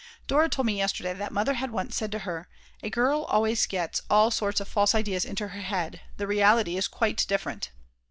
Dora 0.25 0.49
told 0.49 0.65
me 0.65 0.77
yesterday 0.79 1.13
that 1.13 1.31
Mother 1.31 1.53
had 1.53 1.69
once 1.69 1.95
said 1.95 2.11
to 2.11 2.17
her: 2.25 2.47
"A 2.81 2.89
girl 2.89 3.21
always 3.25 3.67
gets 3.67 4.01
all 4.09 4.31
sorts 4.31 4.59
of 4.59 4.67
false 4.67 4.95
ideas 4.95 5.25
into 5.25 5.49
her 5.49 5.61
head; 5.61 6.01
the 6.17 6.25
reality 6.25 6.75
is 6.75 6.87
quite 6.87 7.23
different." 7.27 7.69